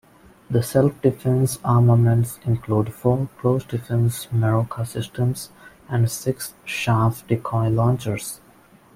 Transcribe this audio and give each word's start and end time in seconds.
The 0.49 0.63
self-defense 0.63 1.59
armament 1.63 2.39
includes 2.43 2.89
four 2.95 3.29
close 3.37 3.63
defense 3.63 4.25
Meroka 4.33 4.87
systems 4.87 5.51
and 5.89 6.09
six 6.09 6.55
chaff 6.65 7.23
decoy 7.27 7.67
launchers. 7.69 8.39